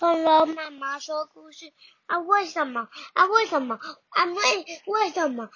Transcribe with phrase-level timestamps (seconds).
[0.00, 1.74] 恐龙妈妈说故事
[2.06, 2.20] 啊？
[2.20, 3.26] 为什么啊？
[3.26, 3.78] 为什么
[4.08, 4.24] 啊？
[4.24, 4.34] 为
[4.86, 5.50] 为什么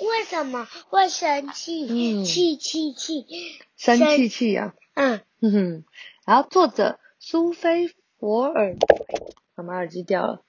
[0.00, 1.88] 为什么会生气？
[1.88, 3.26] 嗯气气气！
[3.76, 5.84] 生气气啊，嗯，哼哼。
[6.24, 8.76] 然后作者苏菲佛尔，
[9.56, 10.44] 妈妈耳机掉了。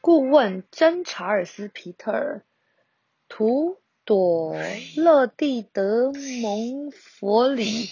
[0.00, 2.44] 顾问真查尔斯皮特尔，
[3.28, 4.56] 图朵
[4.96, 7.88] 勒蒂德蒙佛里，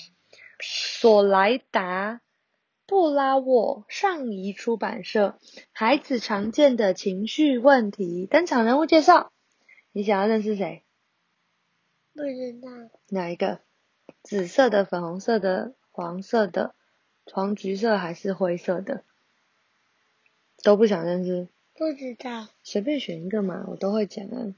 [0.58, 2.20] 索莱达
[2.90, 5.38] 布拉沃，上移出版社。
[5.70, 8.26] 孩子常见的情绪问题。
[8.26, 9.30] 登场人物介绍，
[9.92, 10.82] 你想要认识谁？
[12.12, 12.68] 不知道。
[13.08, 13.60] 哪一个？
[14.24, 16.74] 紫色的、粉红色的、黄色的、
[17.26, 19.04] 黄橘色还是灰色的？
[20.64, 21.46] 都不想认识，
[21.78, 22.48] 不知道。
[22.64, 24.52] 随便选一个嘛，我都会讲啊。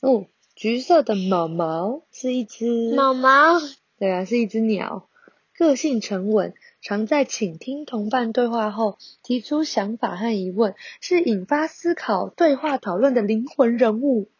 [0.00, 3.60] 哦，橘色的毛毛是一只，毛毛。
[4.00, 5.08] 对啊，是一只鸟，
[5.54, 14.30] 个性沉稳，常在倾听同伴对话后提出想法和疑问，是引发思考、对话讨论的灵魂人物。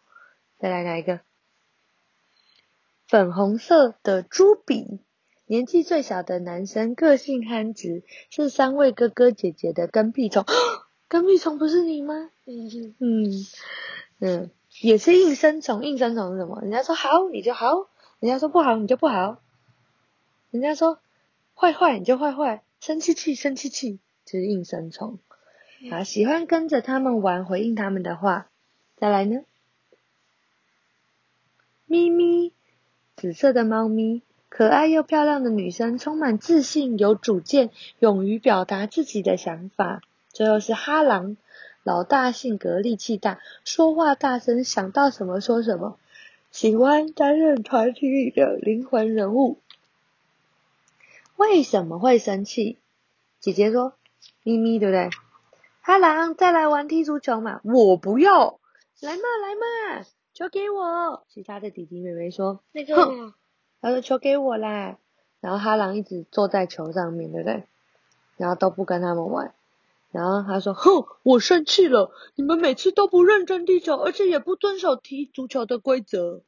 [0.59, 1.21] 再来哪一个？
[3.07, 5.01] 粉红色的朱比，
[5.47, 10.45] 年纪最小的男生，个性憨直，是三位哥哥姐姐的跟屁虫。
[11.09, 12.31] 跟屁虫不是你吗？
[12.47, 13.47] 嗯嗯
[14.21, 15.85] 嗯，也是应声虫。
[15.85, 16.61] 应声虫是什么？
[16.63, 17.89] 人家说好你就好，
[18.21, 19.43] 人家说不好你就不好，
[20.51, 21.01] 人家说
[21.61, 25.19] 坏坏你就坏坏，生气气生气气，就是应声虫。
[25.91, 28.49] 啊，喜欢跟着他们玩，回应他们的话。
[28.97, 29.43] 再来呢？
[31.85, 32.55] 咪咪，
[33.15, 40.01] 紫色的猫咪，可爱又漂亮的女生，充满自信，有主见，勇于表达自己的想法。
[40.33, 41.37] 最后是哈狼，
[41.83, 45.99] 老大性格力气大，说话大声，想到什么说什么，
[46.51, 49.59] 喜欢担任团体里的灵魂人物。
[51.41, 52.77] 为什么会生气？
[53.41, 53.95] 姐姐说，
[54.43, 55.09] 咪咪对不对？
[55.81, 57.63] 哈狼，再来玩踢足球嘛？
[57.65, 58.61] 我不要，
[59.01, 61.25] 来嘛来嘛，球给我。
[61.31, 63.33] 其他的弟弟妹妹说，那个哼
[63.81, 64.99] 他说球给我啦。
[65.41, 67.65] 然后哈狼一直坐在球上面，对不对？
[68.37, 69.55] 然后都不跟他们玩。
[70.13, 72.13] 然后他说：“哼，我生气了！
[72.35, 76.43] 你们每次都不认真踢球，而且也不遵守踢足球的规则。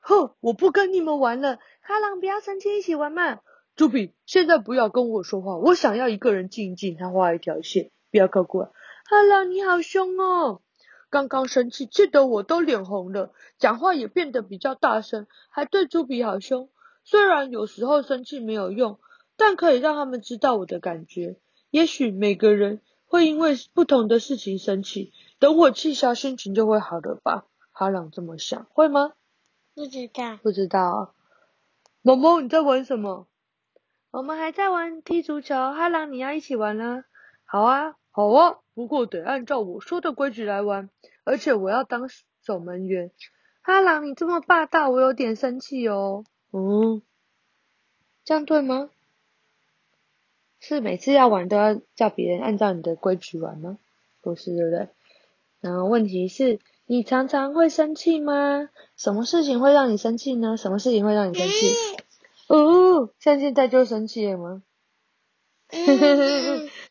[0.00, 1.58] 哼，我不跟你们玩了。
[1.82, 3.40] 哈朗，不要生气，一起玩嘛。
[3.76, 6.96] 朱比，现在不要跟我说话，我想要一个人静一静。
[6.96, 8.70] 他画一条线，不要靠过来。
[9.08, 10.62] 哈朗，你好凶哦！
[11.10, 16.68] 刚刚生气，气得我都脸红了，讲话也变得比较大声，还对朱比好凶。
[17.04, 19.00] 虽然有时候生气没有用，
[19.36, 21.38] 但可以让他们知道我的感觉。”
[21.70, 27.46] 也许每个人会因为不同的事情生气，等我气消，心情就会好了吧？
[27.72, 29.12] 哈朗这么想，会吗？
[29.80, 30.36] 不知道。
[30.42, 31.14] 不知道啊。
[32.02, 33.26] 毛毛，你在玩什么？
[34.10, 35.54] 我们还在玩踢足球。
[35.54, 37.04] 哈朗，你要一起玩呢？
[37.46, 38.58] 好啊，好啊。
[38.74, 40.90] 不过得按照我说的规矩来玩，
[41.24, 42.10] 而且我要当
[42.42, 43.10] 守门员。
[43.62, 46.24] 哈朗，你这么霸道，我有点生气哦。
[46.52, 47.00] 嗯，
[48.24, 48.90] 这样对吗？
[50.58, 53.78] 是每次要玩都要叫别人按照你的规矩玩吗？
[54.20, 54.88] 不是，对不对？
[55.60, 56.58] 然后问题是，
[56.90, 58.68] 你常常会生气吗？
[58.96, 60.56] 什么事情会让你生气呢？
[60.56, 61.72] 什么事情会让你生气？
[62.48, 64.64] 哦，像现在就生气了吗？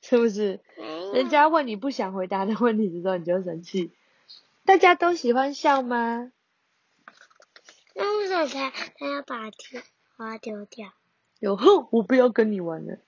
[0.01, 0.61] 是不是？
[1.13, 3.91] 人家问你不想回答的问题的时候，你就生气。
[4.63, 6.31] 大家都喜欢笑吗？
[7.93, 9.81] 那为什么他他要把丢
[10.15, 10.93] 花丢掉？
[11.41, 12.99] 有哼，我不要跟你玩了。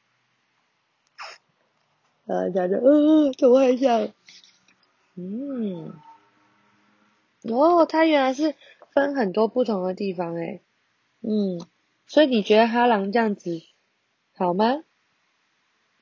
[2.26, 4.10] 呃，大家呃，头还想，
[5.16, 5.94] 嗯，
[7.44, 8.56] 哦，它原来是
[8.94, 10.62] 分很多不同的地方诶，
[11.22, 11.60] 嗯，
[12.08, 13.62] 所以你觉得哈狼这样子
[14.36, 14.84] 好吗？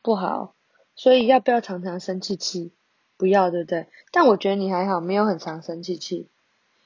[0.02, 0.54] 不好，
[0.96, 2.72] 所以要不要常常生气气？
[3.18, 3.88] 不要，对不对？
[4.12, 6.28] 但我觉得你还好，没有很常生气气，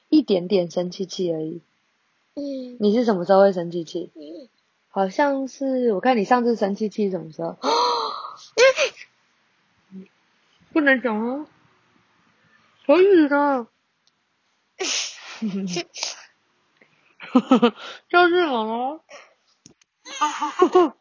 [0.08, 1.62] 一点点生气气而已。
[2.36, 4.10] 嗯你是什么时候会生气气？
[4.16, 4.48] 嗯
[4.88, 7.56] 好像是我看你上次生气气什么时候？
[10.72, 11.46] 不能讲哦，
[12.86, 13.66] 可以的。
[18.08, 19.00] 就是我哦，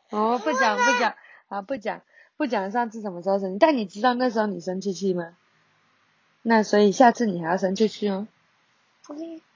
[0.09, 1.15] 哦，不讲不讲
[1.49, 2.01] 啊，不讲
[2.37, 5.37] 不讲上次什么时候生气，但你知道那时候你生气气吗？
[6.41, 8.27] 那所以下次你还要生气气哦。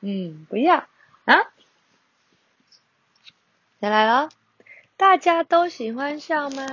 [0.02, 0.88] 嗯，不要
[1.26, 1.36] 啊。
[3.80, 4.30] 再来了，
[4.98, 6.66] 大家都喜欢笑吗？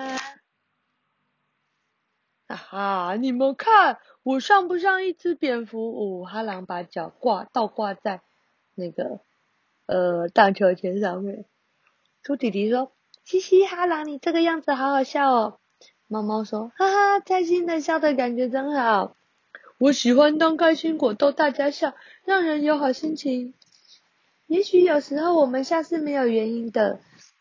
[2.55, 6.23] 啊哈，你们看我像不像一只蝙蝠？
[6.23, 8.21] 哦，哈狼把脚挂倒挂在
[8.77, 9.19] 那个
[9.87, 11.47] 呃荡秋千上面。
[12.23, 12.93] 猪弟弟说
[13.27, 15.59] ：“嘻嘻哈郎，你这个样子好好笑哦。
[16.07, 19.17] 猫猫说，哈哈，开心的笑的感觉真好。
[19.79, 23.55] 我喜欢当开心果逗大家笑，让人有好心情。
[24.47, 27.01] 也许有时候我们笑是没有原因的，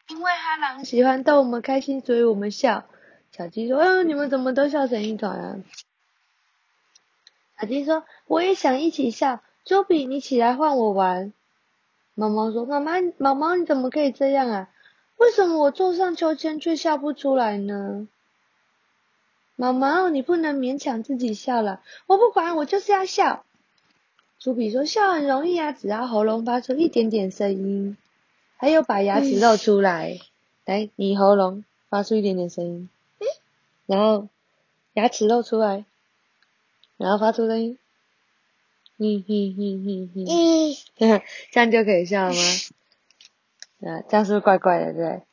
[0.09, 2.85] 因为哈郎喜欢逗我们开心，所以我们笑。
[3.35, 5.57] 小鸡说，嗯，你们怎么都笑成一团啊？
[7.59, 9.41] 小鸡说，我也想一起笑。
[9.65, 11.33] 周比，你起来换我玩。
[12.13, 14.69] 毛毛说，妈妈，毛毛你怎么可以这样啊？
[15.17, 18.07] 为什么我坐上秋千却笑不出来呢？
[19.55, 21.81] 毛毛，你不能勉强自己笑了。
[22.05, 23.45] 我不管，我就是要笑。
[24.37, 27.97] 朱比说，笑很容易啊，只要喉咙发出一点点声音，
[28.57, 30.19] 还有把牙齿露出来。
[30.65, 32.89] 来，你喉咙发出一点点声音，
[33.85, 34.29] 然后
[34.93, 35.85] 牙齿露出来，
[36.97, 37.77] 然后发出声音。
[38.97, 40.09] 嘿嘿嘿嘿
[40.97, 42.41] 嘿，这样就可以笑了吗？
[43.89, 45.23] 啊，这样是不是怪怪的，对？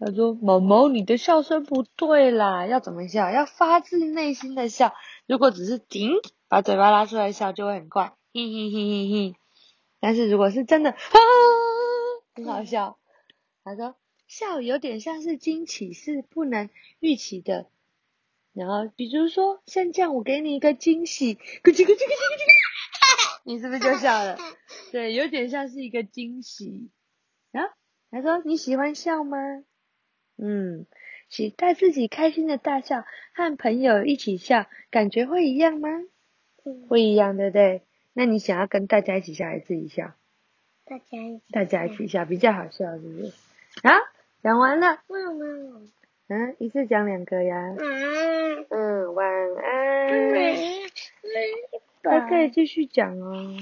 [0.00, 3.30] 他说：“毛毛，你的笑声不对啦，要怎么笑？
[3.30, 4.92] 要发自内心的笑。
[5.26, 6.10] 如果只是顶
[6.48, 9.36] 把嘴巴拉出来笑，就会很怪，嘿嘿嘿嘿嘿。
[10.00, 10.98] 但是如果是真的，啊，
[12.34, 12.98] 很好笑。
[13.62, 13.94] 他说，
[14.26, 17.66] 笑有点像是惊喜，是不能预期的。
[18.52, 24.38] 然后，比如说像这样，我给你一个惊喜，咕叽咕叽咕叽咕叽， 你是不是就笑了？
[24.92, 26.90] 对，有点像是一个惊喜。
[27.52, 27.60] 啊，
[28.10, 29.38] 他说你喜欢笑吗？”
[30.38, 30.86] 嗯，
[31.28, 33.04] 期待自己开心的大笑，
[33.34, 35.88] 和朋友一起笑，感觉会一样吗？
[36.88, 37.82] 会一样，对不对？
[38.12, 40.14] 那你想要跟大家一起笑，还是自己笑？
[40.84, 41.44] 大家一起。
[41.50, 43.32] 大家一起笑比较好笑，是不是？
[43.82, 43.94] 啊，
[44.44, 44.98] 讲完了。
[46.28, 47.74] 嗯，一次讲两个呀。
[47.78, 48.66] 嗯。
[48.68, 49.26] 嗯，晚
[49.56, 50.10] 安。
[52.02, 53.56] 还可以继续讲哦。